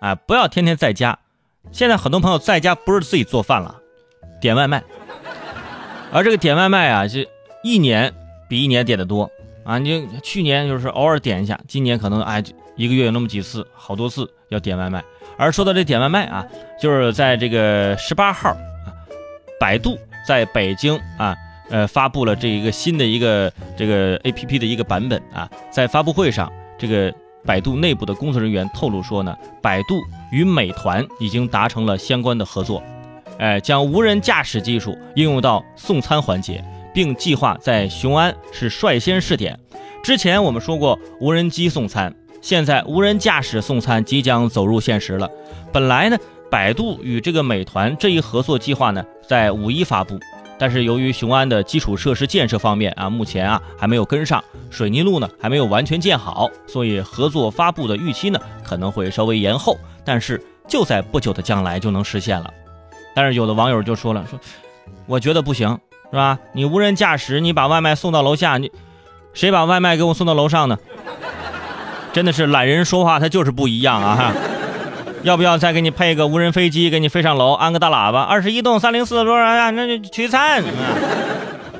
[0.00, 1.18] 哎，不要天天在家。
[1.70, 3.74] 现在很多朋友在家不是自己做饭了，
[4.40, 4.82] 点外卖。
[6.10, 7.28] 而这个点外卖啊，是
[7.62, 8.12] 一年
[8.48, 9.30] 比一年点的多
[9.64, 9.78] 啊！
[9.78, 12.42] 你去年就是偶尔点一下，今年可能哎
[12.76, 15.04] 一个月有那么几次，好多次要点外卖。
[15.36, 16.44] 而说到这点外卖啊，
[16.80, 18.88] 就是在这个十八号啊，
[19.60, 21.36] 百度在北京啊，
[21.68, 27.14] 呃发布了这一个新的一个这个 A P P 的一个版本啊，在发布会上，这个
[27.44, 30.00] 百度内部的工作人员透露说呢，百度
[30.30, 32.82] 与美团已经达成了相关的合作。
[33.38, 36.62] 哎，将无人驾驶技术应用到送餐环节，
[36.92, 39.58] 并计划在雄安是率先试点。
[40.02, 45.30] 之前我们说过无人机送餐，现在无人驾驶送餐即将走入现实了。
[45.72, 46.18] 本来呢，
[46.50, 50.18] 百度与这个美团这一合作计划呢，在五一发布，
[50.60, 62.52] 但是由于雄安的基础设施建设方面啊，目前啊还没有跟上，水泥路呢还没有完全建好，所以合作发布的预期呢可能会稍微延后，但是就在不久的将来就能实现了。
[63.14, 64.38] 但是有的网友就说了，说
[65.06, 65.78] 我觉得不行，
[66.10, 66.38] 是吧？
[66.52, 68.70] 你无人驾驶，你把外卖送到楼下，你
[69.32, 70.76] 谁把外卖给我送到楼上呢？
[72.12, 74.16] 真的是懒人说话，他就是不一样啊！
[74.16, 74.34] 哈，
[75.22, 78.22] 要不要再给你配个无人飞机，给你飞上楼，安个大喇叭？
[78.22, 79.70] 二十一栋三零四多少呀？
[79.70, 80.62] 那就取餐。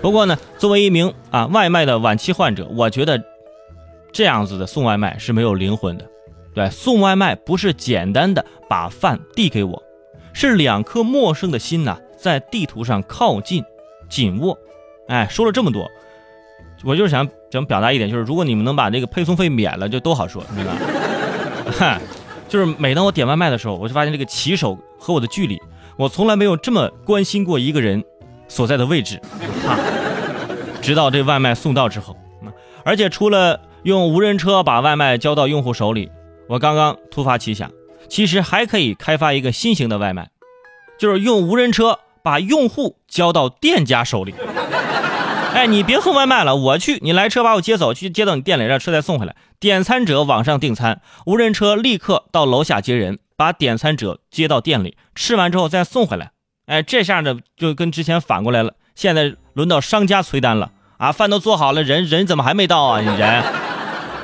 [0.00, 3.22] 不过呢，作为一名啊外卖的晚期患者，我觉得
[4.12, 6.04] 这样子的送外卖是没有灵魂的。
[6.54, 9.82] 对，送外卖不是简单的把饭递给我。
[10.32, 13.64] 是两颗陌生的心呐，在地图上靠近、
[14.08, 14.56] 紧握。
[15.08, 15.88] 哎，说了这么多，
[16.84, 20.72] 我就是想想表达一点，就是如果你们能把这个配送费免了，就都好说，对吧？
[21.78, 21.98] 哈，
[22.48, 25.60] 就是每当我点外卖的时候，我就发现这个骑手和我的距离，
[25.96, 28.02] 我从来没有这么关心过一个人
[28.48, 29.20] 所在的位置。
[29.66, 29.76] 啊，
[30.80, 32.16] 直到这外卖送到之后，
[32.84, 36.10] 而且除了用无人车把外卖交到用户手里，
[36.48, 37.70] 我刚刚突发奇想。
[38.08, 40.30] 其实还可以开发一个新型的外卖，
[40.98, 44.34] 就是用无人车把用户交到店家手里。
[45.54, 49.34] 哎，你别送外卖了，我去，你来车把我接走，去接到你店里，让车再送回来。
[49.58, 56.30] 点餐者网上订餐，无人车立刻到楼下接人，把点餐者接到店里，吃完之后再送回来。
[56.66, 58.74] 哎，这下呢就跟之前反过来了。
[58.94, 63.00] 现在轮到商家催单了啊，饭都做好了，人人怎么还没到啊？
[63.00, 63.42] 你人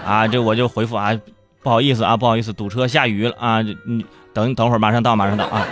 [0.07, 1.19] 啊，这我就回复啊。
[1.63, 3.63] 不好意思啊，不好意思，堵车，下雨了啊！
[3.63, 4.05] 你
[4.35, 5.67] 等等会儿，马上到，马上到啊！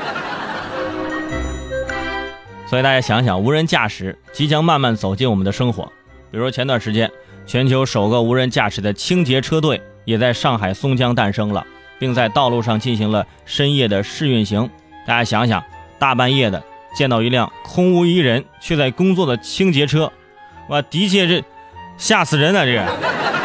[2.73, 5.93] 所以大家想想，无人驾驶即将慢慢走进我们的生活。
[6.31, 7.13] 比如前段时间，
[7.45, 11.67] 全球首个无人驾驶的清洁车队也在上海松江诞生了，
[11.99, 14.71] 并在道路上进行了深夜的试运行。
[15.07, 15.63] 大家想想，
[15.99, 16.63] 大半夜的
[16.97, 20.11] 见到一辆空无一人却在工作的清洁车，
[20.71, 21.45] 哇，的确是
[21.99, 22.65] 吓死人啊！
[22.65, 23.42] 这个。